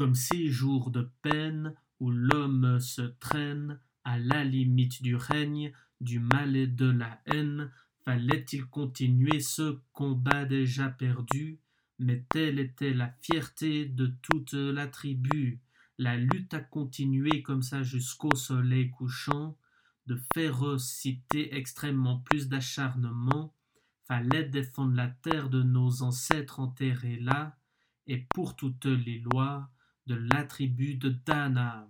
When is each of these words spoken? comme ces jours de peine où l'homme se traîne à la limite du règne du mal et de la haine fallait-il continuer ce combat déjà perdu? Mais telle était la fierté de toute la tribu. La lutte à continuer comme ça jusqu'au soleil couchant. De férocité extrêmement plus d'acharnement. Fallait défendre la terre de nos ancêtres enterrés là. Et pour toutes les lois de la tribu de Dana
comme 0.00 0.14
ces 0.14 0.48
jours 0.48 0.90
de 0.90 1.10
peine 1.20 1.74
où 1.98 2.10
l'homme 2.10 2.80
se 2.80 3.02
traîne 3.02 3.78
à 4.02 4.18
la 4.18 4.44
limite 4.44 5.02
du 5.02 5.14
règne 5.14 5.74
du 6.00 6.20
mal 6.20 6.56
et 6.56 6.66
de 6.66 6.90
la 6.90 7.20
haine 7.26 7.70
fallait-il 8.02 8.64
continuer 8.64 9.40
ce 9.40 9.78
combat 9.92 10.46
déjà 10.46 10.88
perdu? 10.88 11.60
Mais 11.98 12.24
telle 12.30 12.58
était 12.58 12.94
la 12.94 13.12
fierté 13.20 13.84
de 13.84 14.06
toute 14.22 14.54
la 14.54 14.86
tribu. 14.86 15.60
La 15.98 16.16
lutte 16.16 16.54
à 16.54 16.60
continuer 16.60 17.42
comme 17.42 17.62
ça 17.62 17.82
jusqu'au 17.82 18.34
soleil 18.34 18.88
couchant. 18.88 19.58
De 20.06 20.18
férocité 20.32 21.54
extrêmement 21.54 22.20
plus 22.20 22.48
d'acharnement. 22.48 23.52
Fallait 24.08 24.44
défendre 24.44 24.96
la 24.96 25.08
terre 25.08 25.50
de 25.50 25.62
nos 25.62 26.02
ancêtres 26.02 26.58
enterrés 26.58 27.20
là. 27.20 27.58
Et 28.06 28.26
pour 28.34 28.56
toutes 28.56 28.86
les 28.86 29.18
lois 29.18 29.70
de 30.06 30.14
la 30.14 30.44
tribu 30.44 30.96
de 30.98 31.10
Dana 31.24 31.88